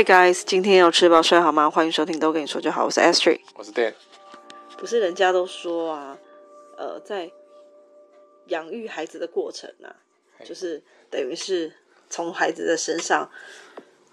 [0.00, 1.68] Hey guys，今天有吃饱睡好吗？
[1.68, 3.92] 欢迎收听都跟你说就好，我是 Astrid，我是 Dan。
[4.78, 6.16] 不是人家都说啊，
[6.78, 7.30] 呃，在
[8.46, 9.92] 养育孩子的过程啊，
[10.42, 11.74] 就是等于是
[12.08, 13.30] 从孩子的身上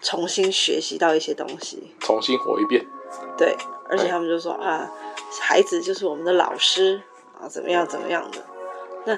[0.02, 2.86] 重新学习到一些东西，重新活一遍。
[3.38, 3.56] 对，
[3.88, 4.92] 而且他们就说啊，
[5.40, 7.02] 孩子就是我们的老师
[7.40, 8.46] 啊，怎么样怎么样的。
[9.06, 9.18] 那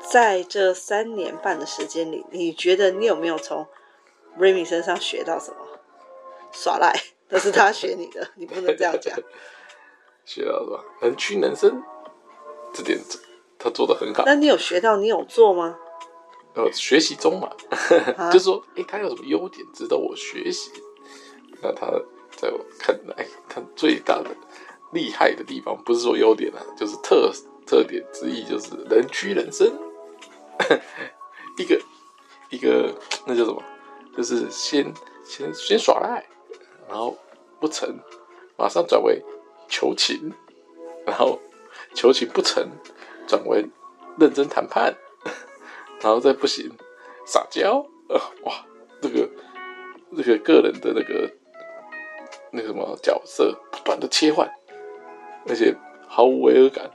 [0.00, 3.64] 在这三年半的时间里，你觉得你有没有从
[4.36, 5.67] Remy 身上学到什么？
[6.52, 6.94] 耍赖，
[7.30, 9.16] 那是他学你的， 你不能这样讲。
[10.24, 10.84] 学到是吧？
[11.02, 11.82] 能屈能伸，
[12.74, 12.98] 这点
[13.58, 14.24] 他做的很好。
[14.26, 14.96] 那你有学到？
[14.98, 15.76] 你有做吗？
[16.54, 17.48] 呃，学习中嘛，
[18.16, 20.70] 啊、就是说，哎、欸，他有什么优点值得我学习？
[21.62, 21.86] 那他
[22.36, 24.30] 在我看来，他最大的
[24.92, 27.32] 厉害的地方，不是说优点啊，就是特
[27.64, 29.72] 特点之一，就是能屈能伸。
[31.58, 31.80] 一个
[32.50, 32.92] 一个，
[33.24, 33.62] 那叫什么？
[34.16, 34.92] 就是先
[35.24, 36.26] 先先耍赖。
[36.88, 37.16] 然后
[37.60, 37.98] 不成，
[38.56, 39.22] 马上转为
[39.68, 40.32] 求情，
[41.04, 41.38] 然后
[41.94, 42.66] 求情不成，
[43.26, 43.68] 转为
[44.18, 44.96] 认真谈判，
[46.00, 46.72] 然后再不行，
[47.26, 48.64] 撒娇，呃，哇，
[49.02, 49.28] 这个
[50.16, 51.30] 这个个人的那个
[52.50, 54.50] 那个什么角色不断的切换，
[55.46, 56.90] 而且毫无违和感，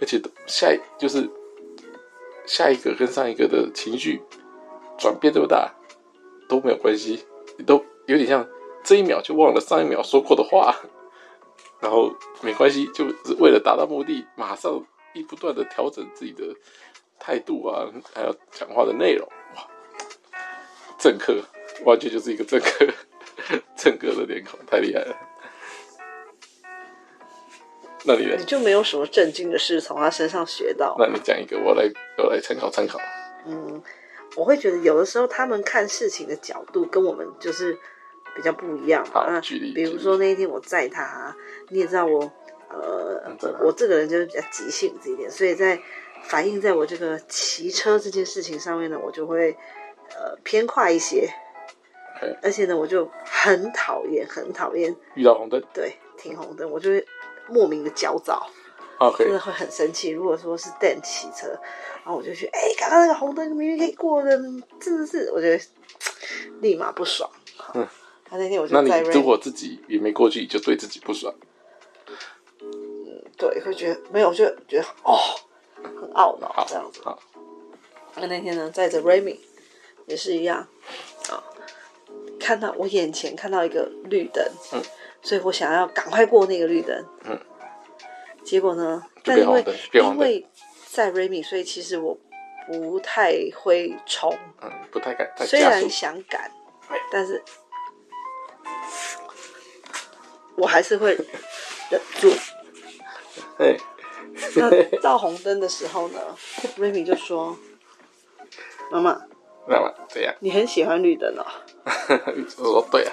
[0.00, 1.26] 而且下一就是
[2.46, 4.20] 下一个跟上一个的情绪
[4.98, 5.74] 转变这么大
[6.46, 7.24] 都没有关系，
[7.66, 8.46] 都有点像。
[8.82, 10.74] 这一秒就忘了上一秒说过的话，
[11.80, 14.82] 然后没关系，就是为了达到目的，马上
[15.14, 16.44] 一不断的调整自己的
[17.18, 19.66] 态度啊，还有讲话的内容，哇，
[20.98, 21.36] 政客
[21.84, 22.86] 完全就是一个政客，
[23.76, 25.16] 政客的脸孔太厉害了。
[28.04, 28.36] 那你呢？
[28.38, 30.96] 你就没有什么震惊的事从他身上学到？
[30.98, 32.98] 那你讲一个，我来我来参考参考。
[33.46, 33.82] 嗯，
[34.36, 37.78] 我会觉得有的时候他们看事情的角度跟我们就是。
[38.40, 41.36] 比较不一样好，举例，比如说那一天我载他，
[41.68, 42.20] 你也知道我，
[42.70, 45.78] 呃，我这个人就是比较急性子一点，所以在
[46.24, 49.52] 反映在我这个骑车这件事情上面呢，我就会
[50.08, 51.28] 呃偏快一些，
[52.42, 57.06] 而且呢，我就很讨厌，很讨厌遇到红灯，对，停红灯，我就会
[57.46, 58.48] 莫名的焦躁
[59.18, 60.08] 真的会很生气。
[60.08, 61.48] 如果说是 Dan 骑车，
[62.04, 64.30] 然后我就去，哎，刚刚那个红灯明明可以过的，
[64.80, 65.62] 真的是，我觉得
[66.62, 67.30] 立马不爽，
[67.74, 67.86] 嗯。
[68.30, 71.34] 他那天我就在，那你如果自己也没过去，就对自己不爽。
[72.60, 75.18] 嗯，对，会觉得没有，就觉得哦，
[75.82, 77.02] 很懊恼这样子。
[78.14, 79.36] 那那天呢，载着 Remy
[80.06, 80.58] 也是一样
[81.28, 81.42] 啊、哦，
[82.38, 84.80] 看到我眼前看到一个绿灯，嗯，
[85.22, 87.36] 所以我想要赶快过那个绿灯，嗯，
[88.44, 90.46] 结果呢，但因为因为
[90.88, 92.16] 在 Remy，所以其实我
[92.68, 94.32] 不太会冲，
[94.62, 96.48] 嗯，不太敢，虽然想赶，
[97.10, 97.42] 但是。
[100.60, 101.16] 我还是会
[101.90, 102.30] 忍住。
[103.58, 103.76] 哎，
[104.56, 106.20] 那到红灯的时候呢
[106.78, 107.56] ，Remy 就说
[108.92, 109.12] ：“妈妈，
[109.66, 110.34] 妈妈，怎样？
[110.40, 111.44] 你很喜欢绿灯哦。
[112.58, 113.12] ”我说：“对啊。”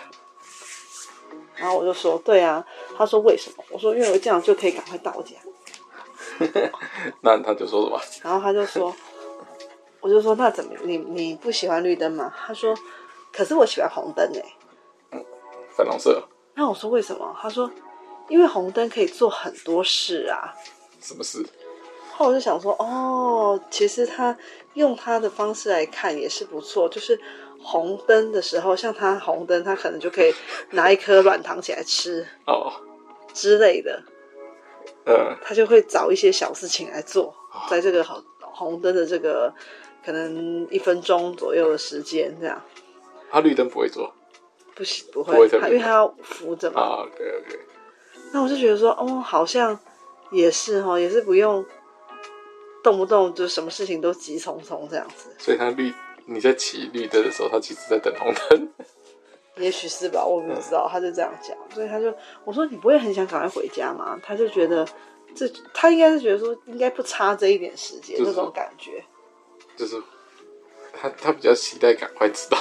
[1.56, 2.64] 然后我就说：“对啊。”
[2.98, 5.36] 他说：“为什么？”我说：“因为我这样就可以赶快到家。
[7.22, 8.00] ”那他就说什么？
[8.24, 8.94] 然后他就说
[10.02, 10.74] ：“我就说那怎么？
[10.84, 12.76] 你你不喜欢绿灯吗？”他说
[13.34, 14.40] ：“可是我喜欢红灯呢。”
[15.12, 15.26] 嗯，
[15.76, 16.28] 粉红色。
[16.58, 17.38] 那我说为什么？
[17.40, 17.72] 他说，
[18.28, 20.52] 因为红灯可以做很多事啊。
[21.00, 21.46] 什么事？
[22.16, 24.36] 后来我就想说，哦，其实他
[24.74, 26.90] 用他的方式来看也是不错。
[26.90, 27.20] 就是
[27.62, 30.34] 红灯的时候，像他红灯，他可能就可以
[30.72, 32.74] 拿一颗软糖起来吃哦
[33.34, 34.02] 之类的。
[35.06, 37.32] 嗯，他就会找一些小事情来做，
[37.70, 39.54] 在这个红红灯的这个
[40.04, 42.60] 可能一分钟左右的时间这样。
[43.30, 44.12] 他绿灯不会做。
[44.78, 46.80] 不行，不会，他因为他要扶着嘛。
[46.80, 47.60] 啊，OK OK。
[48.32, 49.78] 那我就觉得说，哦，好像
[50.32, 51.66] 也是哈，也是不用
[52.84, 55.36] 动不动就什么事情都急匆匆这样子。
[55.40, 55.92] 所以他绿，
[56.26, 58.70] 你在骑绿灯的时候，他其实在等红灯。
[59.58, 61.58] 也许是吧，我不知道，他就这样讲。
[61.74, 62.14] 所以他就
[62.46, 64.20] 我说，你不会很想赶快回家吗？
[64.22, 64.88] 他就觉得
[65.34, 69.04] 这他应该是觉得说，应该不差这一点时间，就是，那种感觉。
[69.76, 70.00] 就是
[70.94, 72.58] 他他比较期待赶快知道。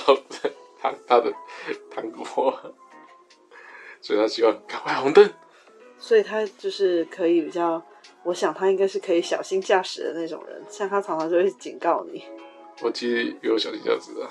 [0.78, 1.32] 他他的
[1.90, 2.74] 糖果，
[4.00, 5.28] 所以他希望赶快红灯，
[5.98, 7.82] 所以他就是可以比较，
[8.22, 12.24] 我想他应该是可以小心驾驶的那种人，像他常常就会警告你。
[12.82, 14.28] 我其实也有小心驾驶啊，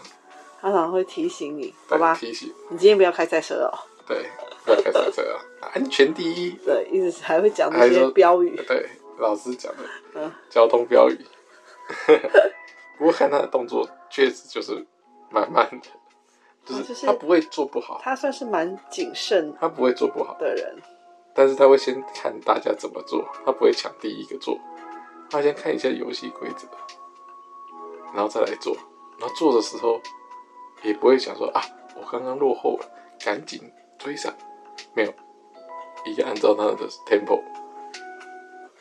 [0.61, 2.15] 他常常会提醒你，好吧？
[2.15, 3.73] 提醒你今天不要开赛车哦。
[4.07, 4.23] 对，
[4.63, 5.41] 不要开赛车啊，
[5.73, 6.51] 安全第一。
[6.63, 8.55] 对，一直还会讲那些标语。
[8.67, 8.87] 对，
[9.17, 9.83] 老师讲的，
[10.13, 11.17] 嗯，交通标语。
[12.99, 14.85] 不过看他的动作，确实就是
[15.31, 15.87] 慢慢的。
[16.65, 20.75] 就是他不会做不好，他算是蛮谨慎，他不会做不好的人，
[21.33, 24.59] 但是他会先看大家怎么做，他不会抢第一个做，
[25.29, 26.67] 他先看一下游戏规则，
[28.13, 28.75] 然后再来做，
[29.19, 30.01] 然后做的时候
[30.83, 31.61] 也不会想说啊，
[31.95, 32.91] 我刚刚落后了，
[33.23, 33.61] 赶紧
[33.99, 34.33] 追上，
[34.95, 35.13] 没有，
[36.05, 37.41] 一个按照他的 tempo，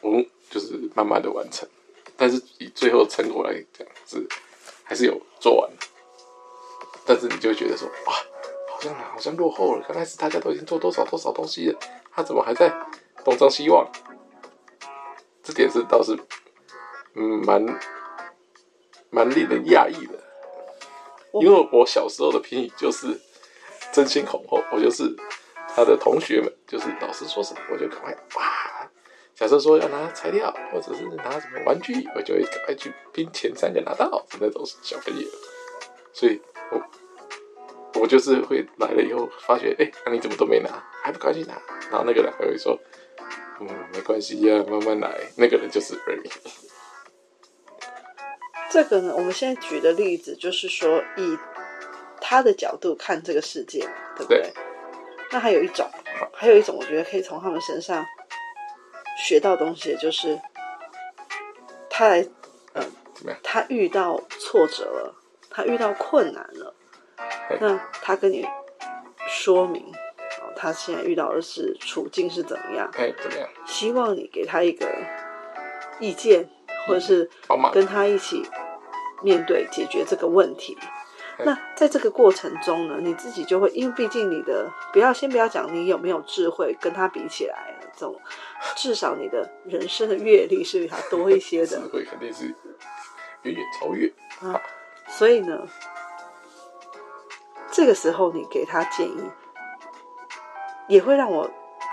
[0.03, 1.69] 嗯，就是慢慢的完成，
[2.17, 4.27] 但是以最后成果来讲是
[4.85, 5.71] 还是有做完。
[7.07, 8.15] 但是你就会觉得说，哇，
[8.71, 9.85] 好像好像落后了。
[9.87, 11.79] 刚开始大家都已经做多少多少东西了，
[12.11, 12.73] 他怎么还在
[13.23, 13.87] 东张西望？
[15.43, 16.19] 这点是倒是，
[17.15, 17.63] 嗯，蛮
[19.11, 20.15] 蛮令人讶异的。
[21.35, 23.21] 因为我小时候的评语就是
[23.93, 25.15] 争先恐后，我就是
[25.69, 28.91] 他的同学们，就是老师说什么，我就赶快哇。
[29.35, 35.29] 假设说要拿材料或者是拿什么玩具，我就会赶快去拼前三个拿到，那都是小朋友，
[36.15, 36.41] 所以。
[36.71, 40.71] 我我就是会来了以后发觉，哎、欸，那、啊、你怎么都没拿，
[41.03, 41.55] 还不赶紧拿？
[41.91, 42.79] 然后那个人还会说，
[43.61, 45.21] 嗯，没关系呀，慢慢来。
[45.37, 46.31] 那个人就是 Remy。
[48.71, 51.39] 这个呢，我们现在举的例子就是说，以
[52.21, 53.81] 他的角度看这个世界，
[54.17, 54.41] 对不对？
[54.41, 54.53] 对，
[55.31, 55.89] 那还有一种，
[56.33, 58.05] 还有一种，我觉得可以从他们身上
[59.25, 60.41] 学到东西，就是
[61.89, 62.23] 他来，
[62.73, 62.83] 嗯，
[63.15, 63.41] 怎么样？
[63.45, 65.15] 他遇到挫折了。
[65.55, 66.75] 他遇到困难了，
[67.61, 68.45] 那他跟你
[69.29, 69.85] 说明，
[70.43, 72.91] 哦，他现在遇到的是处境是怎么样？
[72.95, 73.49] 哎，怎么样？
[73.65, 74.85] 希望你给他一个
[76.01, 76.51] 意见，
[76.89, 77.31] 或者是
[77.73, 78.43] 跟他一起
[79.23, 80.77] 面对解决这个问题。
[81.39, 88.21] 那在这个过程中呢，你自己就会，因为毕竟你的，不要先不要讲你有没有智慧，跟他比起来，这种
[88.75, 92.47] 至少你的人生的阅历是比他多一些的，智慧肯定是
[93.43, 94.61] 远远超越啊。
[95.17, 95.69] 所以呢，
[97.71, 99.31] 这个时候你给他建议，
[100.89, 101.49] 也会让我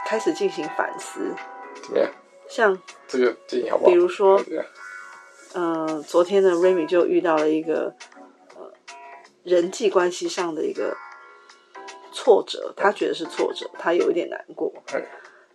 [0.07, 1.35] 开始进行反思。
[1.83, 2.09] 怎么样？
[2.49, 2.75] 像
[3.07, 3.91] 这个建议好不好？
[3.91, 4.43] 比如说，
[5.53, 7.93] 嗯、呃，昨天呢，Remy 就遇到了一个
[8.55, 8.73] 呃
[9.43, 10.97] 人际关系上的一个
[12.11, 14.73] 挫折，他觉得是挫折，他有一点难过。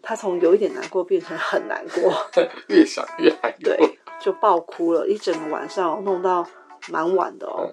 [0.02, 2.14] 他从有一点难过变成很难过，
[2.70, 6.46] 越想越难过，对，就爆哭了一整个晚上，弄到。
[6.88, 7.72] 蛮晚的哦，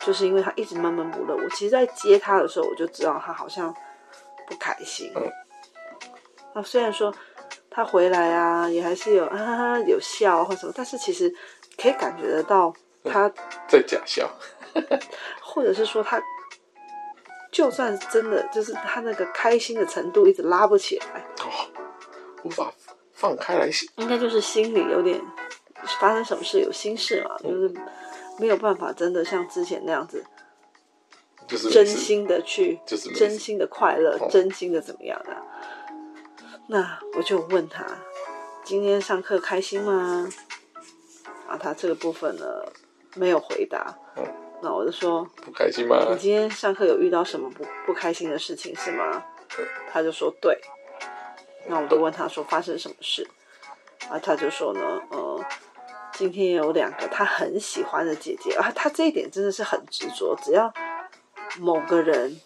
[0.00, 1.34] 就是因为他一直闷闷不乐。
[1.34, 3.74] 我其实，在接他的时候，我就知道他好像
[4.46, 5.12] 不开心。
[6.54, 7.12] 那虽然说
[7.70, 11.34] 他回来啊，也还是有啊有笑或什么，但是其实
[11.76, 12.72] 可以感觉得到
[13.04, 13.28] 他
[13.66, 14.30] 在假笑，
[15.42, 16.22] 或者是说他
[17.50, 21.50] 就算真的就是他那个开心的程度一直拉不起来，哦，
[22.44, 22.72] 无法
[23.12, 25.20] 放开来写，应该就是心里有点
[26.00, 27.74] 发生什么事，有心事嘛，就是。
[28.38, 30.24] 没有办法，真的像之前那样子，
[31.46, 35.36] 就是真心的去，就是真心的快乐，真心的怎么样的？
[36.66, 37.86] 那我就问他，
[38.64, 40.28] 今天上课开心吗？
[41.46, 42.44] 啊，他这个部分呢
[43.14, 43.94] 没有回答。
[44.62, 46.06] 那我就说不开心吗？
[46.10, 49.22] 你今天上课有遇到什么不不开心的事情是吗？
[49.92, 50.58] 他就说对。
[51.66, 53.28] 那我就问他说发生什么事？
[54.08, 55.44] 啊，他就说呢，呃。
[56.14, 60.36] 今天有两个他很喜欢的姐姐啊，他这一点真的是很执着。
[60.42, 60.72] 只要
[61.58, 62.40] 某个人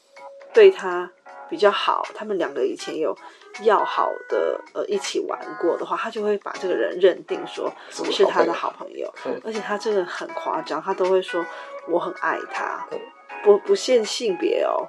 [0.55, 1.11] 对他
[1.51, 3.17] 比较好，他们两个以前有
[3.63, 9.13] 要好的呃一起玩过的话，他就会把这个人认定说是他的好朋友。
[9.45, 11.45] 而且他这个很夸张，他都会说
[11.89, 12.87] 我很爱他，
[13.45, 14.89] 不不限性别哦。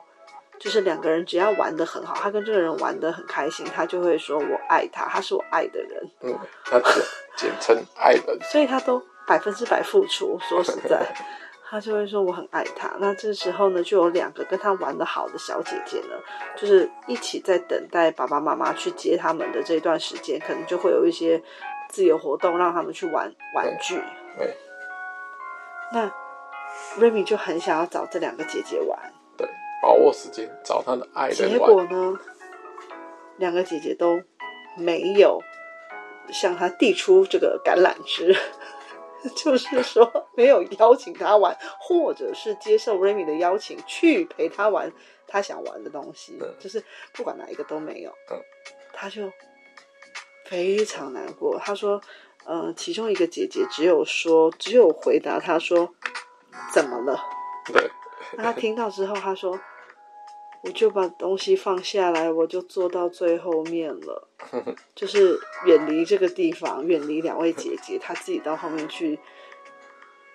[0.60, 6.10] 就是两个人只要玩的很好，他跟这个人玩的很开心，他就会说我爱他，他是我爱的人。
[6.22, 6.80] 嗯，他
[7.38, 10.38] 简称 爱人，所以他都百分之百付出。
[10.40, 11.02] 说实在，
[11.70, 12.92] 他就会说我很爱他。
[13.00, 16.16] 那这时候呢，就有两个跟他玩的好的小姐姐呢，
[16.58, 21.42] 就是一起在等待爸爸妈妈去接他们的这段时间，可能就会有一些
[21.88, 23.96] 自由活动，让他们去玩玩具。
[24.38, 24.48] 对。
[24.48, 24.58] 对。
[25.92, 26.12] 那
[27.00, 29.00] Remy 就很想要找这两个姐姐玩。
[29.90, 31.36] 把握时间找他的爱人。
[31.36, 32.14] 结果呢，
[33.38, 34.22] 两个姐姐都
[34.78, 35.42] 没有
[36.32, 38.36] 向他递出这个橄榄枝，
[39.36, 44.92] 就是说没有邀请他玩，或者是接受 Remy 的邀请去陪他玩
[45.28, 48.12] 他想玩的东西，嗯、就是不管哪一个都没有。
[48.30, 48.40] 嗯、
[48.94, 49.32] 他就
[50.46, 51.58] 非常难过。
[51.58, 52.00] 他说
[52.46, 55.92] ：“嗯、呃，其中一个姐姐只有说，只有回答他说，
[56.72, 57.20] 怎么了？”
[57.74, 57.90] 对。
[58.34, 59.60] 那他听到之后，他说
[60.64, 64.28] ：“我就把东西放下来，我就坐到最后面了，
[64.94, 69.18] 就是远离这个地方，远离两位姐姐，她自己到后面去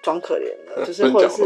[0.03, 1.43] 装可怜了，就是 或者是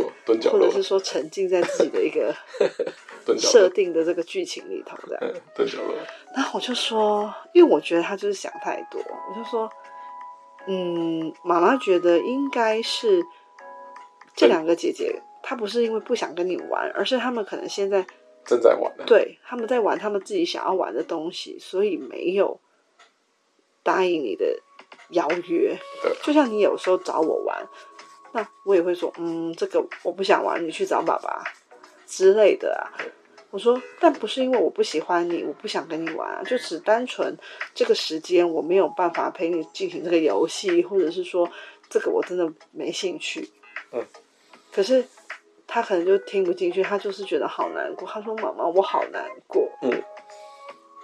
[0.49, 2.35] 或者是说沉浸在自己的一个
[3.37, 5.35] 设定的这个剧情里头这样。
[5.55, 6.07] 蹲脚了。
[6.35, 9.69] 然后我就说，因为我觉得他就是想太多，我就说，
[10.67, 13.25] 嗯，妈妈觉得应该是
[14.37, 18.07] 这两个姐姐，她不是因为不想跟你玩，而是他们可能现在
[18.49, 22.59] 正在玩，对，他们在玩他们自己想要玩的东西，所以没有
[23.83, 24.59] 答应你的
[25.11, 25.77] 邀约。
[26.03, 27.69] 对，就像你有时候找我玩，
[28.33, 31.45] 那我也会说，嗯，这个我不想玩，你去找爸爸
[32.07, 32.89] 之类的啊。
[33.51, 37.37] 我说，但不是因为我不喜欢你，我不想跟你玩啊，就只单纯
[37.75, 41.51] 这个时间我没有办法陪你进行这个游戏，或者是说
[41.89, 43.51] 这个我真的没兴趣。
[43.93, 44.05] 嗯，
[44.71, 45.03] 可是
[45.69, 48.09] 他可能就听不进去，他就是觉得好难过。
[48.09, 50.03] 他说：“妈妈，我好难过。”嗯，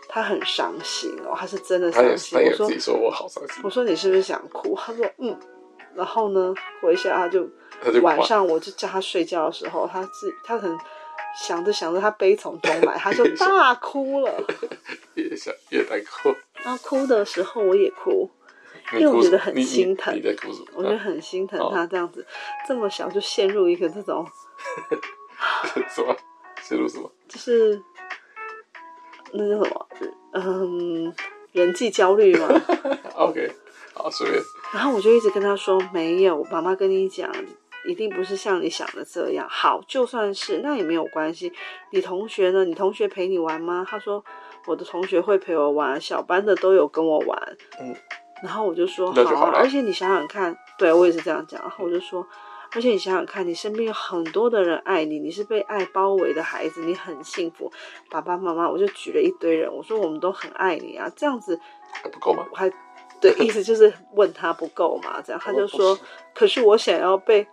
[0.09, 2.39] 他很伤心哦，他是真的伤心。
[2.41, 5.39] 我说：“自己说我好伤心。”我说：“你是不是想哭？”他说：“嗯。”
[5.95, 6.53] 然后呢，
[6.83, 7.49] 回一下他就
[8.03, 10.77] 晚上我就叫他睡觉的时候，他自他很。
[11.37, 14.33] 想着想着，他悲从中来，他就 大哭了。
[15.15, 16.33] 越想越在哭。
[16.63, 18.31] 然后哭的时候，我也哭，
[18.95, 20.15] 因为我觉得很心疼。
[20.75, 22.25] 我觉得很心疼他这样子，
[22.69, 24.25] 这么小就陷入一个这种
[25.89, 26.17] 什么？
[26.63, 27.11] 陷入什么？
[27.29, 27.81] 就是
[29.33, 29.89] 那叫什么？
[30.33, 31.15] 嗯，
[31.53, 32.49] 人际焦虑吗。
[33.15, 33.51] OK，
[33.93, 34.43] 好，随便。
[34.73, 37.31] 然后我就一直跟他说：“没有，妈妈跟你讲。”
[37.87, 41.53] 一定不是像你想的这样好，就算是那也没有关系。
[41.91, 42.65] 你同学呢？
[42.65, 43.85] 你同学陪你玩吗？
[43.87, 44.25] 他说
[44.65, 47.57] 我的同学会陪我玩，小班的都有跟我玩。
[47.79, 47.95] 嗯，
[48.43, 51.61] 然后我就说好，好，而且你想想看，对我也是这样讲。
[51.61, 52.27] 然后我就说，
[52.75, 57.73] 而且你想想看，你身边有很多的人爱你，你是被爱包围的孩子，你很幸福。
[58.11, 61.59] 爸爸妈妈，我就举了一堆人，我说我们都很爱你啊，这样子
[61.93, 62.47] 还不够吗？
[62.51, 62.71] 我还
[63.21, 65.23] 对，意思就是问他不够嘛？
[65.23, 65.99] 这样他就说，
[66.35, 67.47] 可是我想要被。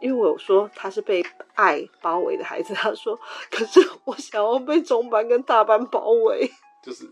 [0.00, 1.24] 因为我说他是被
[1.54, 3.18] 爱包围的孩子，他说
[3.50, 6.50] ：“可是我想要被中班跟大班包围。
[6.84, 7.06] ”就是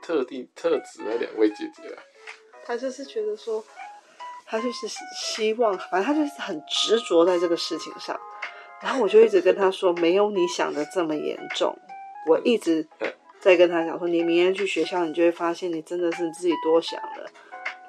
[0.00, 2.02] 特定特指的两位姐姐啊。
[2.64, 3.62] 他就是觉得说，
[4.46, 4.86] 他就是
[5.16, 8.18] 希望，反正他就是很执着在这个事情上。
[8.82, 11.74] 然后我就一直跟他说：“没有你想的这么严重。”
[12.28, 12.86] 我一直
[13.40, 17.30] 在跟他讲说：“你明天去学校，你就会发现，你真的是自己多想了，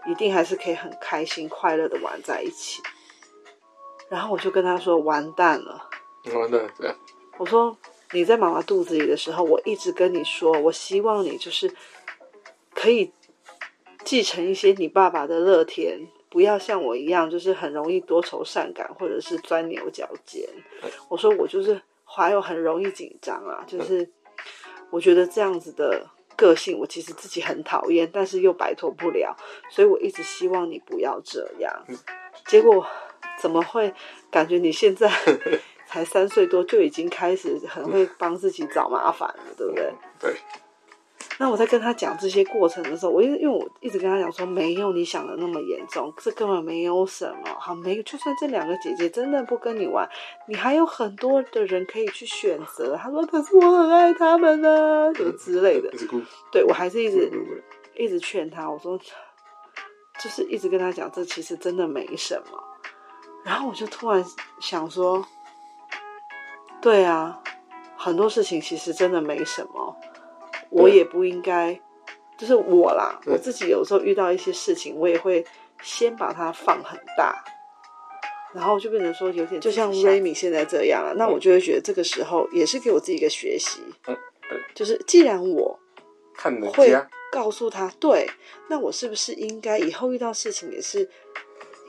[0.08, 2.82] 一定还是可以很开心快乐的玩在一起。”
[4.08, 5.90] 然后我就跟他说：“完蛋了，
[6.34, 6.96] 完蛋了，这样。”
[7.38, 7.78] 我说
[8.14, 11.74] ：“你在妈妈肚子里的时候，我一直跟你说，我希望你就是
[12.74, 13.12] 可以
[14.06, 16.00] 继承一些你爸爸的乐天，
[16.36, 20.46] 不要像我一样，就是很容易多愁善感，或者是钻牛角尖。
[20.84, 24.12] 嗯”我说：“我就是还有很容易紧张啊，就是
[24.90, 29.34] 我觉得这样子的个性，我其实自己很讨厌，但是又摆脱不了，
[29.72, 31.74] 所以我一直希望你不要这样。
[31.88, 31.98] 嗯”
[32.48, 32.86] 结果。
[33.38, 33.94] 怎么会
[34.32, 35.12] 感觉你现在
[35.86, 39.94] 才三岁多就已经开始很会帮自己找麻烦了，对不对？
[40.18, 40.34] 对。
[41.38, 48.04] 那我在跟他讲这些过程的时候，我因为因为我一直跟他讲说，没有你想的那么严重，这根本没有什么，好，没有。
[48.04, 50.08] 就算这两个姐姐真的不跟你玩，
[50.48, 52.96] 你还有很多的人可以去选择。
[52.96, 55.92] 他说：“可是我很爱他们呢，什么之类的。”
[56.52, 57.30] 对，我还是一直
[57.96, 58.98] 一直劝他，我说，
[60.20, 62.64] 就是一直跟他讲，这其实真的没什么。
[63.44, 64.24] 然后我就突然
[64.62, 65.24] 想说，
[66.82, 67.42] 对啊，
[67.98, 69.96] 很多事情其实真的没什么，
[70.76, 71.80] 我也不应该，
[72.38, 75.46] 就是我啦，我自己有时候遇到一些事情，我也会
[75.82, 77.44] 先把它放很大，
[78.54, 83.82] 然后就变成说有点就像 Remy 现在这样了，那我就会觉得这个时候也是给我自己一个学习，
[84.74, 85.80] 就是既然我
[86.74, 86.94] 会
[87.32, 88.30] 告诉他，对，
[88.70, 91.10] 那我是不是应该以后遇到事情也是。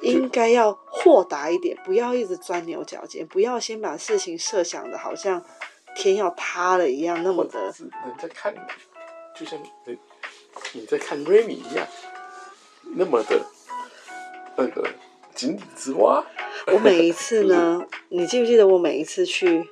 [0.02, 5.43] 应该要豁达一点，不要一直钻牛角尖，不要先把事情设想的好像
[5.96, 7.60] 天要塌了一样，那么的。
[7.60, 8.58] 人在看你，
[9.34, 9.98] 就像你
[10.72, 11.86] 你在看 Remy 一样，
[12.94, 13.40] 那么的
[14.56, 14.86] 那个
[15.34, 16.24] 井底之蛙。
[16.68, 19.68] 我每一次呢， 你记不记得我每一次去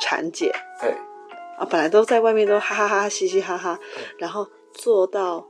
[0.00, 0.52] 产检？
[0.80, 0.94] 对。
[1.58, 3.78] 啊，本来都在外面都哈哈哈哈嘻嘻哈哈，
[4.18, 5.46] 然后坐到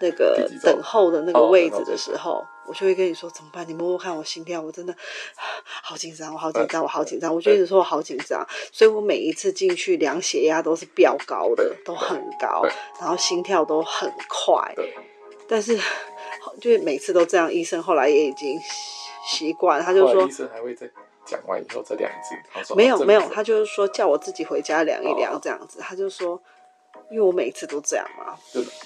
[0.00, 2.44] 那个等候的那个位置的时候。
[2.68, 3.64] 我就会跟你说怎么办？
[3.68, 4.92] 你摸摸看我心跳，我真的
[5.64, 7.32] 好紧张，我好紧张，我好紧张。
[7.32, 12.66] 我就一直说我好紧张，所以我每一次进去量血压都是飙高的，都很高，
[13.00, 14.74] 然后心跳都很快。
[15.46, 15.78] 但是
[16.60, 18.58] 就是每次都这样，医生后来也已经
[19.28, 20.90] 习惯，他就说医生还会再
[21.24, 22.74] 讲完以后再量一次。
[22.74, 25.78] 没有没有，他就是说叫我自己回家量一量这样子。
[25.80, 26.42] 他就说，
[27.10, 28.36] 因为我每次都这样嘛，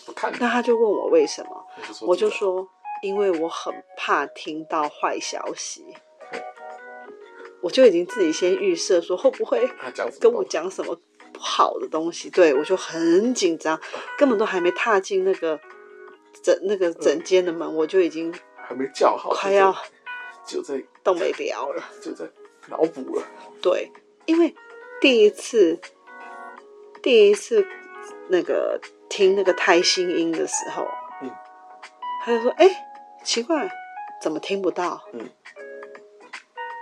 [0.07, 0.33] 不看。
[0.39, 1.67] 那他就问我为什么，
[2.03, 2.69] 我就说。
[3.03, 5.83] 因为我很怕听到坏消息，
[7.63, 9.67] 我就已经自己先预设说会不会
[10.21, 10.95] 跟我讲什么
[11.33, 13.81] 不好的东西，对，我就很紧张，
[14.19, 15.59] 根本都还没踏进那个
[16.43, 19.75] 整那个整间的门，我就已经还没叫好，快要
[20.47, 22.31] 就在都没聊了，就在
[22.69, 23.23] 脑补了。
[23.63, 23.91] 对，
[24.27, 24.55] 因为
[25.01, 25.81] 第一次
[27.01, 27.67] 第一次
[28.31, 30.87] 那个听那个胎心音的时候，
[31.23, 31.31] 嗯，
[32.25, 32.77] 他就说：“哎、欸。”
[33.23, 33.71] 奇怪，
[34.23, 34.99] 怎么听不到？
[35.13, 35.29] 嗯，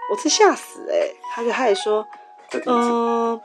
[0.09, 1.17] 我是吓死哎、欸！
[1.35, 2.07] 他就他也说，
[2.53, 3.43] 嗯、呃，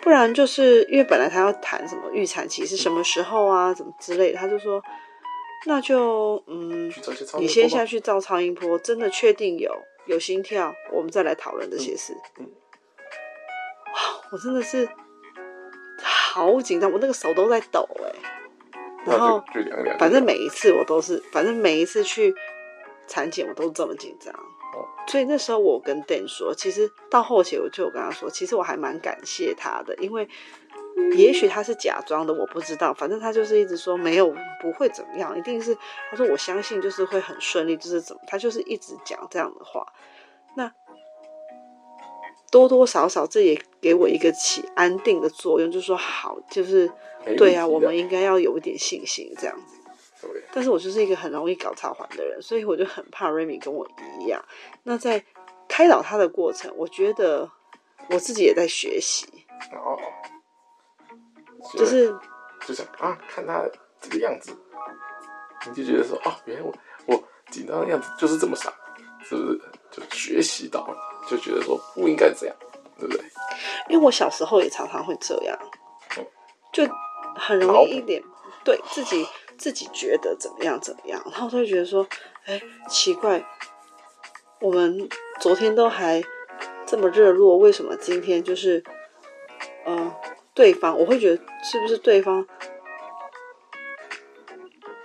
[0.00, 4.80] 不然就是因为本来他要谈什么预产期是什么时候啊，怎么之类的，他就说，
[5.66, 6.88] 那就嗯，
[7.40, 12.16] 你先下去照超音波，真的确定有有心跳，我们再来讨论这些事。
[12.38, 12.46] 嗯，
[13.92, 14.00] 哇，
[14.30, 14.88] 我真的是
[16.38, 18.14] 好紧张，我那个手都在抖哎、欸。
[19.04, 19.42] 然后，
[19.98, 22.32] 反正每一次我都是，反正每一次去
[23.08, 24.32] 产检我都这么紧张。
[24.34, 30.28] 哦，所以那时候我跟 Dan 说，其实到后期我就有跟他说，其实我还蛮感谢他的，因为
[31.16, 32.94] 也许他是假装的，我不知道。
[32.94, 35.76] 反正他就是一直说没有，不会怎么样，一定是
[36.10, 39.84] 他说我相信就是会很顺利，就是怎么，他就是一直讲这样的话。
[40.54, 40.70] 那。
[42.50, 46.90] 多多少少，这也给我一个起安定的作用，就是说好，就是
[47.36, 49.76] 对啊，我们应该要有一点信心这样子。
[50.52, 53.88] 但是我就是一个很容易搞超环的人，所以我就很怕 Remy 跟我
[54.20, 54.44] 一样。
[54.82, 55.24] 那在
[55.68, 57.48] 开导他的过程，我觉得
[58.10, 59.26] 我自己也在学习。
[59.72, 59.96] 哦，
[61.76, 62.12] 就是
[62.66, 63.62] 就想啊，看他
[64.00, 64.56] 这个样子，
[65.66, 66.74] 你就觉得说，哦，原来我
[67.06, 68.72] 我紧张的样子就是这么傻，
[69.22, 69.60] 是不是？
[69.90, 71.07] 就学习到了。
[71.28, 72.56] 就觉得说不应该这样，
[72.98, 73.24] 对不对？
[73.88, 75.58] 因为我小时候也常常会这样，
[76.72, 76.86] 就
[77.36, 78.22] 很容易一点
[78.64, 82.06] 对自己自己觉得怎么样怎么样，然后就会觉得说，
[82.44, 83.44] 哎，奇怪，
[84.60, 85.08] 我们
[85.40, 86.22] 昨天都还
[86.86, 88.82] 这么热络，为什么今天就是，
[89.86, 90.16] 嗯、呃，
[90.54, 92.46] 对方我会觉得是不是对方，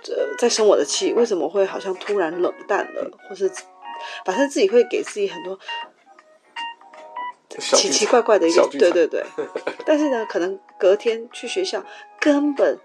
[0.08, 1.12] 呃，在生我的气？
[1.12, 3.50] 为什么会好像突然冷淡了，或是
[4.24, 5.58] 反正自己会给自己很多。
[7.58, 9.24] 奇奇怪怪的一个，对对对，
[9.86, 11.84] 但是呢，可能隔天去学校
[12.20, 12.78] 根本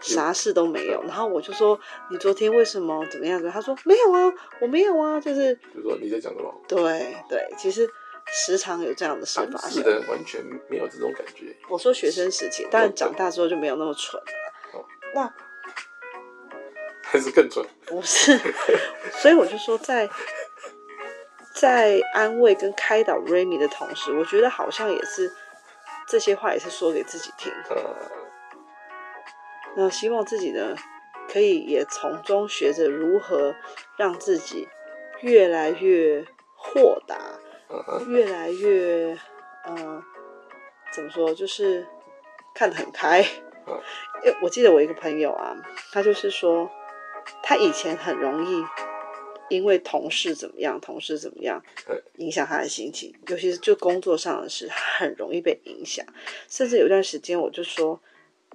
[0.00, 1.02] 啥事都没有。
[1.02, 1.78] 然后我就说
[2.10, 6.54] ：“你昨天为什么怎么样子？”他说：“没有啊，我没有啊。”就是，就说你在讲什么？
[6.66, 7.88] 对对，其实
[8.26, 9.70] 时常有这样的事发生。
[9.70, 11.54] 是的，完全没有这种感觉。
[11.68, 14.26] 我说学生时期，但长大之后就没有那么蠢了。
[14.72, 14.84] 哦，
[15.14, 15.34] 那
[17.02, 17.64] 还是更蠢？
[17.86, 18.38] 不是，
[19.20, 20.08] 所以我就说在。
[21.54, 25.32] 在安慰跟开导 Remy 的同时，我觉得好像也是
[26.08, 27.52] 这些话也是说给自己听。
[29.76, 30.74] 那希望自己呢，
[31.32, 33.54] 可以也从中学着如何
[33.96, 34.68] 让自己
[35.20, 36.24] 越来越
[36.56, 37.16] 豁达，
[38.08, 39.16] 越来越
[39.64, 40.02] 呃，
[40.92, 41.86] 怎么说，就是
[42.52, 43.20] 看得很开。
[43.20, 45.56] 因为我记得我一个朋友啊，
[45.92, 46.70] 他就是说，
[47.42, 48.64] 他以前很容易。
[49.48, 51.62] 因为同事怎么样，同事怎么样，
[52.16, 56.04] 影响他的心情，尤其是就工作上的事，很容易被影响。
[56.48, 58.00] 甚至有段时间，我就说，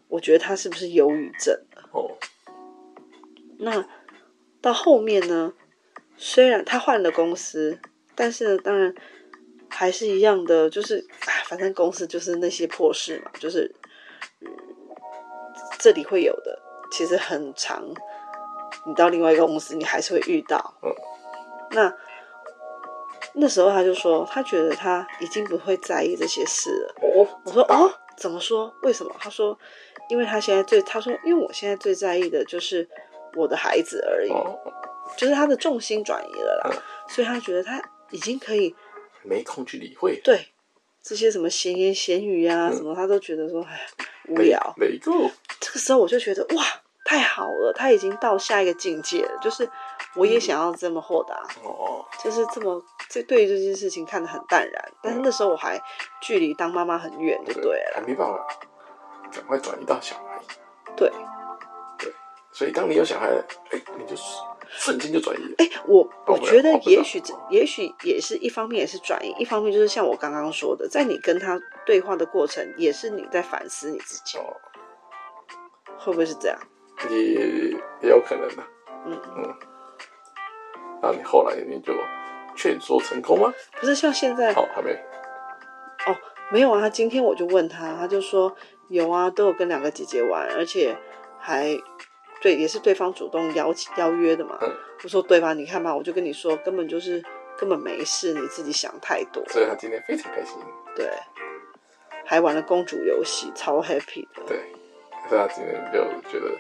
[0.08, 1.89] 我觉得他是不是忧郁症了？
[1.91, 2.17] 哦。
[3.60, 3.88] 那
[4.62, 5.54] 到后面呢？
[6.21, 7.80] 虽然他换了公司，
[8.13, 8.93] 但是呢，当然
[9.69, 13.73] 还是一样的，就是哎，反正公司就是那些破事嘛，就是
[14.41, 14.52] 嗯，
[15.78, 17.93] 这里会有的，其实很长。
[18.86, 20.74] 你到另外一个公司，你还是会遇到。
[20.82, 20.94] 嗯，
[21.72, 21.98] 那
[23.34, 26.96] 那时候他就说，他觉得他已经不会在意这些事了。
[27.02, 28.74] 哦，我说哦，怎么说？
[28.82, 29.13] 为什么？
[29.20, 29.58] 他说，
[30.10, 32.88] 因为他现在最，他说，因为我现在最在意的就是
[33.36, 34.58] 我的孩子而已，哦，
[35.15, 38.76] 就是他的重心转移了啦，嗯，所以他觉得他已经可以
[39.24, 40.20] 没空去理会。
[40.24, 40.48] 对，
[41.04, 43.86] 这些什么闲言闲语啊，嗯，什么他都觉得说，哎，
[44.30, 44.74] 无聊。
[44.78, 45.30] 没够。
[45.60, 46.63] 这个时候我就觉得哇。
[47.10, 49.36] 太好了，他已经到下一个境界了。
[49.41, 49.67] 就是
[50.13, 54.86] 我也想要这么豁达，哦、嗯，就是这么这对于这件事情看得很淡然。
[54.89, 55.82] 嗯、但是那时候我还
[56.22, 58.48] 距离当妈妈很远，就对了，还没办法
[59.32, 60.39] 赶快转移到小孩。
[60.95, 61.12] 对，
[61.98, 62.13] 对，
[62.52, 64.22] 所以当你有小孩了，哎，你就是
[64.67, 65.56] 瞬间就转移了。
[65.58, 74.45] 哎，我我觉得也许这也许也是一方面也是转移，一方面就是像我刚刚说的，在你跟他对话的过程，也是你在反思你自己，哦、
[75.98, 76.60] 会不会是这样？
[77.08, 77.46] 也
[78.02, 78.64] 也有可能的，
[79.06, 79.56] 嗯嗯，
[81.02, 81.94] 那你后来你就
[82.56, 83.54] 劝说成功吗？
[83.80, 84.92] 不是像现在，好还没，
[86.08, 86.16] 哦
[86.52, 86.82] 没有啊。
[86.82, 88.54] 他今天我就问他，他就说
[88.90, 90.98] 有啊，都有跟两个姐姐玩，而且
[91.40, 91.78] 还
[92.42, 94.58] 对，也是对方主动邀请邀约的嘛。
[94.62, 94.70] 嗯、
[95.04, 95.54] 我说对吧？
[95.54, 97.24] 你看吧，我就跟你说，根本就是
[97.58, 99.44] 根本没事，你自己想太多。
[99.48, 100.58] 所以他今天非常开心。
[100.96, 101.10] 对，
[102.26, 104.44] 还玩了公主游戏，超 happy 的。
[104.48, 104.58] 对，
[105.30, 106.52] 所以他今天就觉得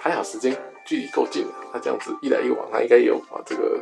[0.00, 1.52] 还好，时间距离够近了。
[1.72, 3.78] 他这样子一来一往，他应该有把这个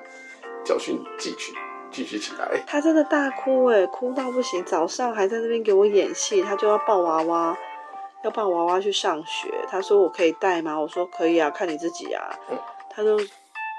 [0.64, 1.54] 教训记取。
[1.90, 4.62] 继续起来，他真的大哭哎，哭到不行。
[4.62, 7.56] 早上还在那边给我演戏，他就要抱娃娃，
[8.22, 9.48] 要抱娃娃去上学。
[9.70, 10.78] 他说我可以带吗？
[10.78, 12.28] 我说可以啊，看你自己啊。
[12.50, 12.58] 嗯、
[12.90, 13.18] 他就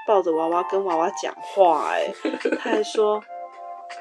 [0.08, 2.12] 抱着娃娃跟娃娃讲话哎，
[2.58, 3.22] 他还说，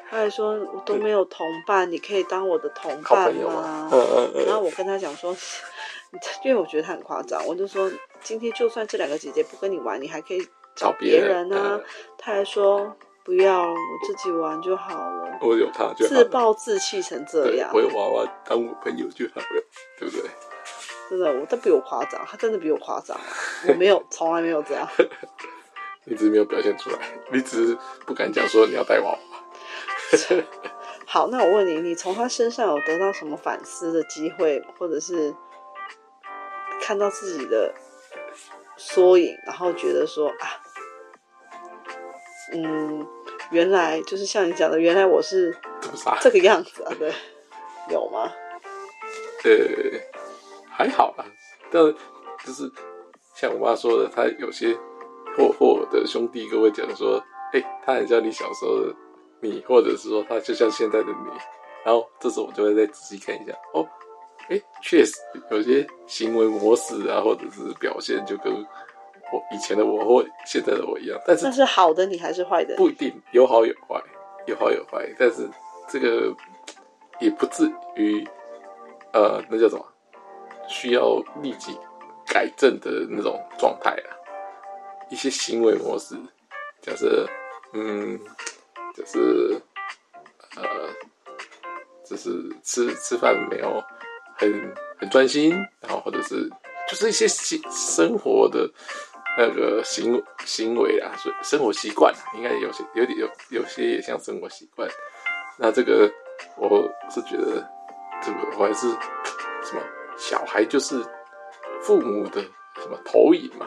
[0.10, 3.88] 他还说我都没有同伴，你可以当我的同伴吗？
[4.44, 5.36] 然后我跟他讲说，
[6.44, 7.88] 因为我觉得他很夸张，我就说
[8.22, 11.70] 今天就算这两个姐姐不跟你玩，你还可以找别人啊。
[11.72, 11.84] 人
[12.18, 12.96] 他还说。
[13.22, 13.76] 不要，我
[14.08, 15.38] 自己玩就好了。
[15.42, 17.70] 我有他就好，自暴自弃成这样。
[17.72, 19.64] 我有娃娃当我朋友就好了，
[20.00, 20.28] 对不对？
[21.12, 23.16] 真的，我他比我夸张，他真的比我夸张。
[23.68, 24.88] 我没有，从来没有这样。
[26.06, 26.98] 你只是没有表现出来，
[27.32, 27.78] 你只是
[28.08, 29.20] 不敢讲说你要带娃娃。
[31.06, 35.36] 好，那我问你，你从他身上有得到什么反思的机会，或者是
[36.82, 37.76] 看到自己的
[38.80, 40.58] 缩影，然后觉得说啊，
[42.54, 43.06] 嗯。
[43.52, 45.58] 原来就是像你讲的，原来我是
[46.22, 47.12] 这个样子啊，对，
[47.90, 48.32] 有吗？
[49.44, 49.52] 呃，
[50.70, 51.26] 还好啦，
[51.72, 51.82] 但
[52.46, 52.72] 就是
[53.34, 54.78] 像我妈说的，她有些
[55.36, 57.18] 或或我的兄弟跟我讲说，
[57.52, 58.96] 哎、欸，他很像你小时候的
[59.42, 61.32] 你，或者是说他就像现在的你，
[61.84, 63.84] 然后这时候我就会再仔细看一下，哦，
[64.50, 65.14] 哎、欸，确实
[65.52, 68.66] 有些行为模式啊，或者是表现就跟。
[69.32, 72.76] 我以前的我或现在的我一样，但是那是好的你还是坏的？
[72.76, 74.02] 不一定，有好有坏，
[74.48, 75.08] 有好有坏。
[75.20, 75.48] 但是
[75.88, 76.36] 这个
[77.20, 78.28] 也不至于，
[79.14, 79.86] 呃，那叫什么？
[80.68, 81.78] 需要立即
[82.26, 84.10] 改正的那种状态啊。
[85.12, 86.16] 一些行为模式，
[86.82, 87.28] 假设，
[87.74, 88.20] 嗯，
[88.96, 89.62] 就是，
[90.56, 90.64] 呃，
[92.04, 93.80] 就是吃吃饭没有
[94.40, 96.50] 很很专心，然后或者是
[96.90, 98.68] 就是一些生生活的。
[99.38, 104.90] 那个行行为啊，所生活习惯应该有些有点有有些也像生活习惯。
[105.56, 106.12] 那这个
[106.58, 107.66] 我是觉得，
[108.22, 108.90] 这个我还是
[109.64, 109.82] 什么
[110.18, 111.02] 小孩就是
[111.82, 112.42] 父母的
[112.82, 113.66] 什么投影嘛，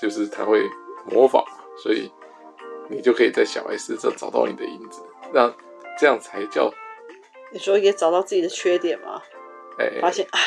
[0.00, 0.62] 就是他会
[1.06, 1.42] 模仿，
[1.82, 2.08] 所以
[2.88, 5.52] 你就可以在小孩身上找到你的影子，那
[5.98, 6.72] 这样才叫
[7.50, 9.20] 你说也找到自己的缺点吗？
[10.00, 10.38] 发现啊。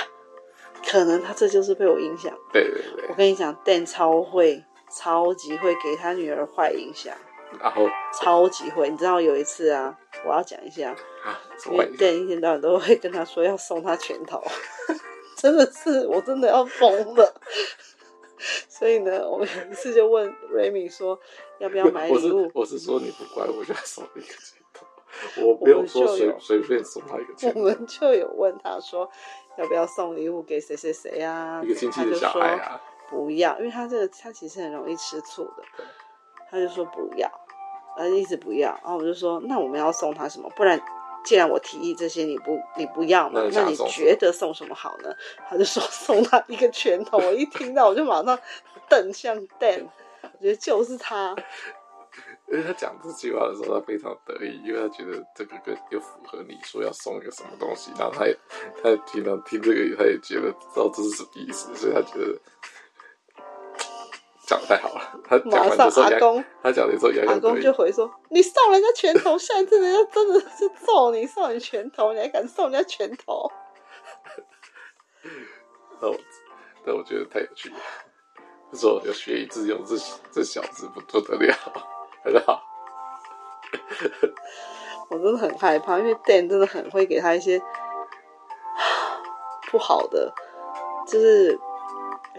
[0.85, 2.37] 可能他这就是被我影响。
[2.51, 7.15] 对对对，我跟你讲，Dan 超会，超级会给他女儿坏影响。
[7.59, 7.87] 然后
[8.19, 10.91] 超级会，你知道有一次啊，我要讲一下，
[11.23, 11.39] 啊、
[11.71, 14.43] 因为 Dan 一天到晚都会跟他说要送他拳头，
[15.37, 17.41] 真的是我真的要疯了。
[18.67, 21.17] 所以呢，我们有一次就问 Remy 说
[21.59, 22.15] 要不要买礼物。
[22.15, 24.62] 我是我是说你不乖，我就要送你一个拳头。
[25.41, 27.33] 我没有说随随便送他一个。
[27.55, 29.09] 我们就有问他说。
[29.55, 31.61] 要不要送礼物给谁谁谁啊？
[31.63, 32.81] 一个亲戚的小孩啊？
[33.07, 35.63] 不要，因为他这个他其实很容易吃醋的。
[36.49, 37.29] 他就说不要，
[37.95, 38.69] 他就一直不要。
[38.83, 40.49] 然后我就说，那我们要送他什么？
[40.55, 40.81] 不然，
[41.23, 45.13] 既然我提议这些你不你不要嘛，那你觉得送什么好呢？
[45.47, 47.19] 他就说送他一个拳头。
[47.19, 48.35] 我一听到我就马上
[48.89, 49.85] 瞪向 Dan，
[50.23, 51.35] 我觉得就是他。
[52.53, 58.37] 因为他讲这句话的时候，他非常得意，因为他觉得这个跟又符合你说要送一个什么东西，然后他也
[58.83, 62.39] 他也平常听这个，他也觉得知道这是什么意思，所以他觉得
[64.45, 65.19] 讲的太好了。
[65.25, 73.49] 他讲完的时候，阿公他讲的时候，阿公就回说：“你送人家拳头，下一次人家真的是揍你，送你拳头，你还敢送人家拳头？”
[75.99, 76.15] 那我
[76.85, 77.77] 那我觉得太有趣了，
[78.71, 79.95] 他说要学以致用，这
[80.31, 81.55] 这小子不不得了。
[82.23, 82.63] 很好，
[85.09, 87.61] 我真的很害怕，因为 Dan 真的很会给他一些
[89.69, 90.33] 不好的，
[91.05, 91.59] 就是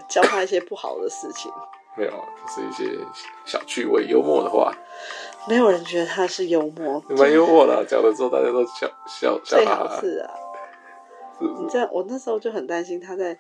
[0.09, 1.53] 教他一些不好的事情。
[1.97, 2.99] 没有，就是一些
[3.45, 4.73] 小趣味、幽默的话。
[5.47, 9.57] 没有人觉得他是幽默，蛮幽默的，讲的时候大家都笑笑笑。
[9.59, 10.33] 最好是啊，
[11.39, 13.39] 你这样，我那时候就很担心他在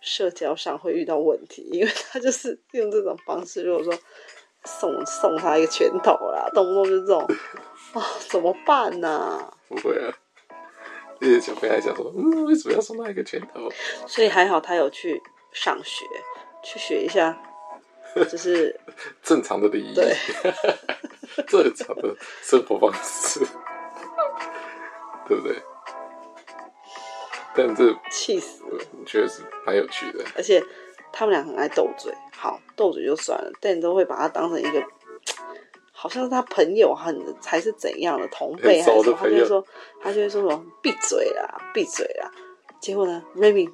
[0.00, 3.92] 社交上会遇到问题，因为他就是用这种方式，如果说。
[4.64, 7.20] 送送他一个拳头啦，动不动就这种，
[7.92, 9.54] 啊、哦，怎么办呢、啊？
[9.68, 10.12] 不会啊，
[11.20, 13.70] 那些小朋友还想说，嗯，为什么要送他一个拳头？
[14.06, 15.22] 所以还好他有去
[15.52, 16.04] 上学，
[16.62, 17.36] 去学一下，
[18.30, 18.78] 就是
[19.22, 20.16] 正常的礼仪，对，
[21.46, 23.40] 正常的生活方式，
[25.28, 25.62] 对不对？
[27.56, 30.62] 但这气死了，确实蛮有趣的，而且。
[31.16, 32.12] 他们俩很爱斗嘴。
[32.36, 34.84] 好，斗嘴就算了，但你都会把他当成一个，
[35.92, 39.64] 好像是他朋友很还是怎样的同辈，还是什么，他就会说，
[40.02, 42.30] 他就会说什么闭嘴啦，闭嘴啦。
[42.80, 43.68] 结果呢，Remy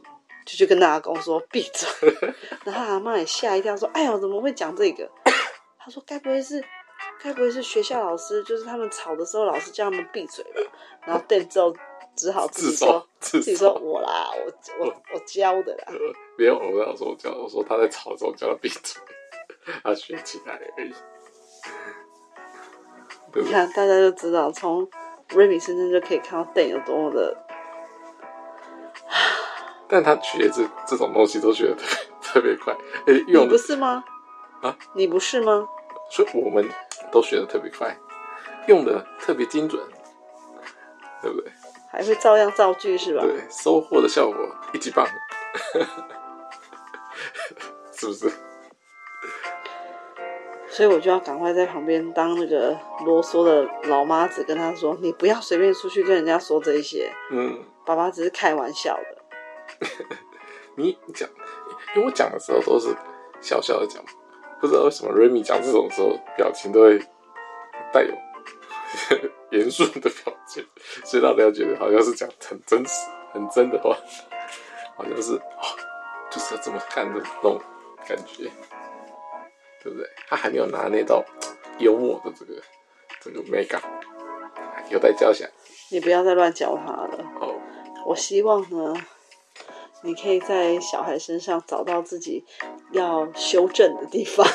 [0.45, 1.89] 就去跟大家公说闭嘴，
[2.65, 5.11] 然后阿妈也吓一跳，说：“哎呦，怎么会讲这个？”
[5.79, 6.63] 他说：“该不会是，
[7.21, 10.61] 该不会是学校老师，就是他们吵的时候，老师叫他们闭嘴吧？”
[11.07, 11.75] 然后 Dan 之后
[12.21, 15.85] 只好自己说：“自己说我啦，我我我教的啦。
[15.87, 15.95] 呃”
[16.37, 19.01] 没有，我老说我教，我说他在吵的时候叫他闭嘴，
[19.83, 20.93] 他学起来而已。
[23.37, 24.87] 你看，大家就知道，从
[25.31, 27.35] Remy 身上就可以看到 Dan 有多么的。
[29.89, 31.97] 但他学这这种东西都学的特
[32.35, 32.75] 特别快，
[33.07, 34.05] 哎、欸，用你不是吗？
[34.61, 35.67] 啊，你不是吗？
[36.11, 36.69] 所以我们
[37.11, 37.97] 都学的特别快，
[38.69, 39.83] 用的特别精准，
[41.23, 41.51] 对不对？
[41.91, 43.23] 还会照样造句是吧？
[43.23, 44.39] 对，收获的效果
[44.73, 45.07] 一级棒，
[47.93, 48.31] 是不是？
[50.69, 59.87] 所以我就要赶快在旁边当那个啰嗦的老妈子，跟他说：“你不要随便出去跟人家说这些。”嗯，爸爸只是开玩笑的。
[60.77, 61.29] 你讲，
[61.97, 62.95] 因为我讲的时候都是
[63.41, 64.01] 笑笑的讲，
[64.61, 67.01] 不知道为什么 Remy 讲这种时候表情都会
[67.93, 68.15] 带有
[69.51, 70.65] 严肃的表情，
[71.05, 73.97] 所以大家觉得好像是讲很真实、很真的话，
[74.97, 75.65] 好像是哦，
[76.31, 77.61] 就是要这么干的那种
[78.07, 78.51] 感觉，
[79.83, 80.09] 对不对？
[80.29, 81.25] 他还没有拿捏到
[81.79, 82.63] 幽默的这个
[83.21, 83.81] 这个美感，
[84.91, 85.49] 有待交响。
[85.91, 87.25] 你不要再乱教他了。
[87.41, 87.55] 哦，
[88.07, 88.95] 我希望呢。
[90.03, 92.43] 你可以在小孩身上找到自己
[92.93, 94.47] 要修正的地方。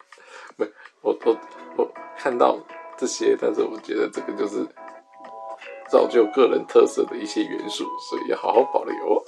[0.56, 0.66] 没，
[1.02, 1.38] 我我
[1.76, 2.58] 我看到
[2.96, 4.66] 这些，但是我觉得这个就是
[5.88, 9.24] 造就个人特色的一些元素，所以要好好保留。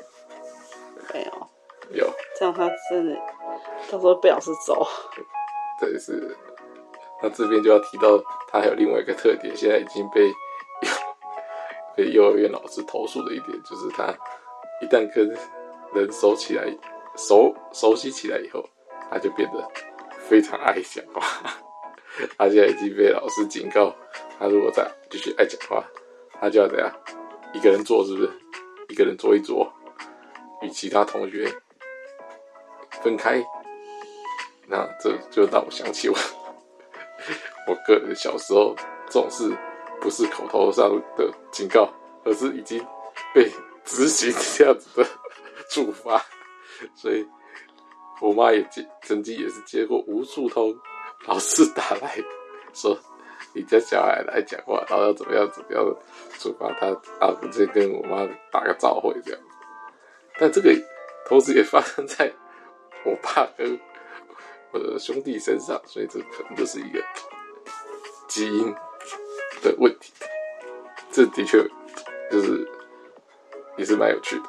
[1.12, 1.48] 没有，
[1.90, 3.16] 有，这样他真的
[3.90, 4.86] 到时候被老师揍。
[5.80, 6.36] 对，是。
[7.22, 8.16] 那这边就要提到，
[8.48, 10.32] 他还有另外一个特点，现在已经被
[11.96, 14.12] 被幼儿园老师投诉的一点，就是他
[14.80, 15.28] 一旦跟
[15.94, 16.64] 人熟起来，
[17.16, 18.64] 熟熟悉起来以后，
[19.10, 19.68] 他就变得
[20.28, 21.50] 非常爱讲话。
[22.36, 23.94] 他现在已经被老师警告，
[24.38, 25.84] 他如果再继续爱讲话，
[26.40, 26.90] 他就要怎样？
[27.52, 28.30] 一个人坐是不是？
[28.88, 29.70] 一个人坐一桌，
[30.62, 31.52] 与其他同学
[33.02, 33.44] 分开。
[34.66, 36.16] 那这就让我想起我，
[37.66, 38.74] 我个人小时候
[39.06, 39.50] 这种事，
[40.00, 41.92] 不是口头上的警告，
[42.24, 42.84] 而是已经
[43.34, 43.50] 被
[43.84, 45.08] 执行这样子的。
[45.70, 46.24] 处罚，
[46.94, 47.26] 所以
[48.22, 50.74] 我妈也接，曾经也是接过无数通
[51.26, 52.16] 老师打来
[52.72, 52.98] 说，
[53.52, 55.96] 你家小孩来讲话，然后要怎么样怎么样
[56.38, 56.86] 处罚他，
[57.18, 59.40] 啊，直接跟我妈打个照会这样。
[60.38, 60.72] 但这个
[61.26, 62.32] 同时也发生在
[63.04, 63.78] 我爸跟
[64.70, 67.02] 我的兄弟身上，所以这可能就是一个
[68.28, 68.72] 基因
[69.62, 70.12] 的问题。
[71.10, 71.62] 这的确
[72.30, 72.66] 就是
[73.76, 74.44] 也是蛮有趣的。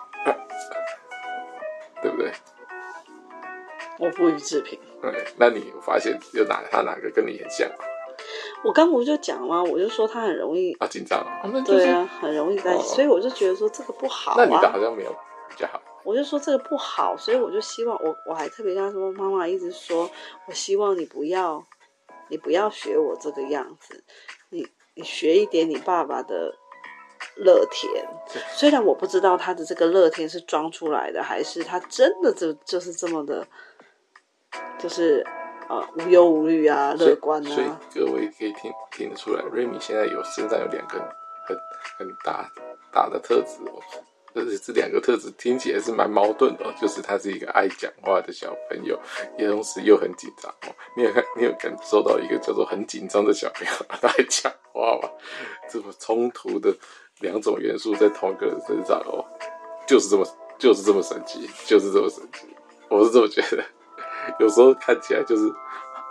[2.02, 2.32] 对不对？
[4.00, 4.80] 我不予置评。
[5.04, 7.70] 嗯，那你发现有哪他哪个跟你很像？
[8.64, 9.64] 我刚不就讲吗？
[9.64, 14.36] 我就说他很容易啊紧张啊，对啊，很容易在一起，所以我就觉得说这个不好啊。
[14.38, 15.12] 那你的好像没有
[15.50, 15.82] 比较好。
[16.04, 20.10] 我就说这个不好，所以我就希望我我还特别跟他说，妈妈一直说
[20.48, 21.64] 我希望你不要
[22.30, 24.04] 你不要学我这个样子，
[24.50, 26.56] 你你学一点你爸爸的。
[27.36, 28.06] 乐天，
[28.54, 33.46] 虽然我不知道他的这个乐天是装出来的，还是他真的就就是这么的，
[34.78, 35.26] 就是
[35.68, 37.50] 呃无忧无虑啊，乐观啊。
[37.50, 41.00] 所以各位可以听听得出来，Remy 现在有身上有两个
[41.48, 41.58] 很
[41.98, 42.50] 很大
[42.92, 43.80] 大的特质哦，
[44.34, 49.00] 而且这两个特质听起来是蛮矛盾的哦，就是他是一个爱讲话的小朋友，
[49.38, 50.76] 也同时又很紧张哦。
[50.96, 55.10] 你有看，你有感受到一个叫做很紧张的小朋友他爱讲话吗？
[55.70, 56.76] 这么冲突的。
[57.22, 59.20] 两种元素在同一个人身上哦，
[59.86, 60.26] 就是这么
[60.58, 62.48] 就是这么神奇，就是这么神奇，
[62.90, 63.62] 我是这么觉得。
[64.40, 65.52] 有时候看起来就是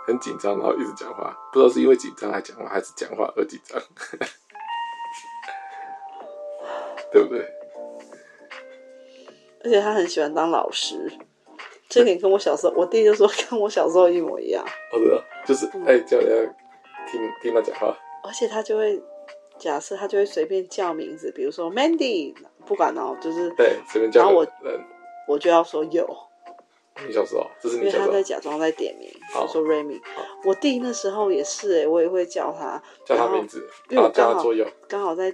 [0.05, 3.81] 很紧张，然后一直讲话，不知道是因为紧张还讲话，还是讲话而紧张，
[7.11, 7.45] 对不对？
[9.63, 11.11] 而且他很喜欢当老师，
[11.89, 14.63] 这点跟我小时候，我弟就说跟我小时候一模一样。
[14.93, 16.55] 哦，对啊，就是爱叫人家
[17.11, 19.01] 听听他讲话，而且他就会。
[19.57, 22.33] 假设他就会随便叫名字，比如说 Mandy，
[22.65, 24.21] 不管哦，就是对随便叫。
[24.21, 24.47] 然后我
[25.27, 26.07] 我就要说有。
[27.07, 28.05] 你小时候，这是你小时候。
[28.05, 29.99] 因为他在假装在点名，我说 Remy。
[30.43, 34.43] 我弟那时候也是哎，我也会叫他，叫他名字，因为我刚好
[34.87, 35.33] 刚好在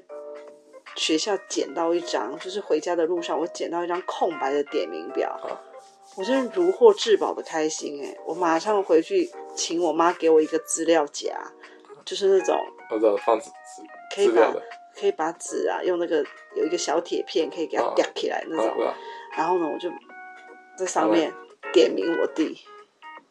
[0.95, 5.60] 学校捡到一张，就是回家的路上我捡到一张空白的点名表，啊、
[6.15, 8.15] 我真是如获至宝的开心哎！
[8.25, 11.36] 我马上回去请我妈给我一个资料夹，
[12.06, 12.58] 就是那种
[12.91, 13.49] 我知道放纸
[14.15, 14.54] 可以把
[14.97, 16.23] 可以把纸啊用那个
[16.56, 18.93] 有一个小铁片可以给它夹起来那种，
[19.36, 19.89] 然后呢我就
[20.78, 21.34] 在上面
[21.76, 22.58] 点名我弟，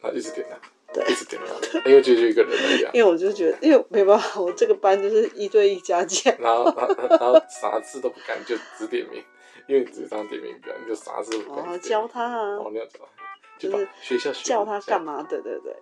[0.03, 0.59] 啊一直点他。
[0.93, 2.91] 对，一直点他，因为就就一个人而已啊。
[2.95, 6.37] 因为我就觉得，因为没办法，我这个班就是一对一加减。
[6.39, 9.21] 然后，然后，然后啥事都不干，就只点名，
[9.67, 11.65] 因为只张点名表，你就啥事不干。
[11.65, 12.57] 哦，教他啊。
[12.59, 13.25] 哦，你要教他，
[13.59, 15.21] 就是学校教他干嘛？
[15.29, 15.75] 对对对。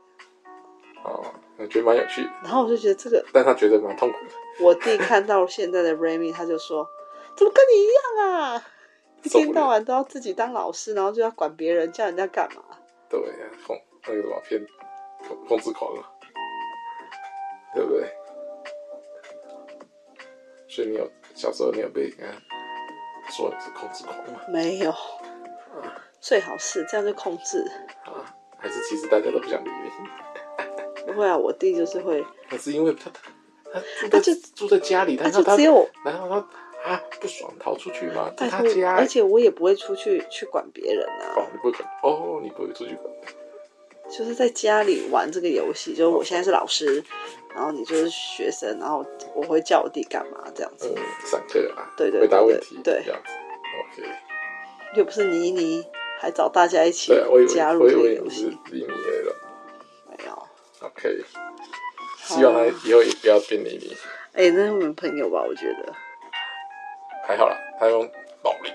[1.04, 1.22] 哦，
[1.58, 2.30] 我觉得蛮有趣的。
[2.44, 4.64] 然后我就觉得这个，但他觉得蛮痛苦的。
[4.64, 6.88] 我弟看到现在的 Remy，他就说
[7.36, 8.64] ：“怎么跟你一样啊？
[9.22, 12.62] 一天到晚都要自己当老师，然后就要管别人，叫人家干嘛？”
[13.08, 14.66] 对呀，控那个什么偏。
[15.46, 16.02] 控制狂啊，
[17.72, 18.12] 对不对？
[20.68, 22.24] 所以你有小时候你有被人家
[23.30, 24.40] 说你是控制狂吗？
[24.48, 24.92] 没有，
[26.20, 27.64] 最好是这样就控制
[28.04, 28.34] 啊？
[28.58, 31.06] 还是其实大家都不想理你？
[31.06, 32.26] 不会啊，我弟就是会。
[32.50, 33.08] 那是因为他
[33.72, 33.80] 他
[34.10, 36.48] 他就住在家里，他就只有然后他
[36.84, 38.32] 啊不爽逃出去吗？
[38.36, 41.34] 在他家，而且我也不会出去去管别人啊。
[41.36, 43.12] 哦，你不会管哦，你不会出去管。
[44.10, 47.02] 就是在家里玩这个游戏，就是我现在是老师，
[47.54, 50.92] 然后你就是学生，然后我会叫我弟干嘛这样子。
[50.94, 53.32] 嗯，上课啊，对对，回答问题，对，这样子。
[54.02, 54.08] OK。
[54.94, 55.82] 又不是妮妮，
[56.18, 57.10] 还找大家一起
[57.48, 58.58] 加入这个游戏。
[58.70, 59.36] 妮妮来了。
[60.10, 60.32] 没有。
[60.80, 61.24] OK。
[62.24, 63.96] 希望他以后也不要变妮妮。
[64.34, 65.42] 哎，那是我们朋友吧？
[65.42, 65.94] 我觉得。
[67.32, 68.06] 还好啦，他用
[68.42, 68.70] 暴力。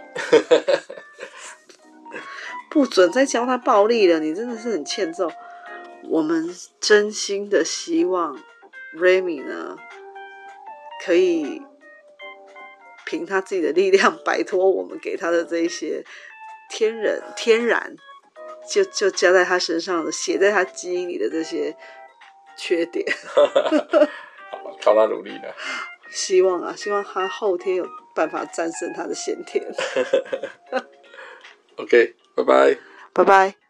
[2.71, 5.31] 不准再教他暴力了，你真的是很欠揍。
[6.09, 8.35] 我们真心的希望
[8.95, 9.77] Remy 呢，
[11.05, 11.61] 可以
[13.05, 16.03] 凭他自己的力量摆脱我们给他的这一些
[16.71, 17.95] 天人天然
[18.67, 21.75] 就 就加在他身上的写在他基因里的这些
[22.55, 23.05] 缺点。
[24.49, 25.55] 好，靠他努力了。
[26.09, 27.85] 希望啊，希望他后天有
[28.17, 29.63] 办法战胜他的先天。
[31.77, 32.15] OK。
[32.37, 32.77] 拜拜，
[33.13, 33.66] 拜拜。